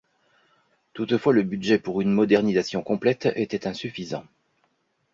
[0.93, 4.25] Toutefois le budget pour une modernisation complète était insuffisant.